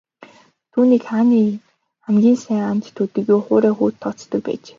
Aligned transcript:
Түүнийг 0.71 1.03
хааны 1.09 1.39
хамгийн 2.05 2.37
сайн 2.43 2.63
анд 2.71 2.85
төдийгүй 2.97 3.39
хуурай 3.45 3.73
хүүд 3.75 3.95
тооцдог 4.01 4.41
байж. 4.45 4.63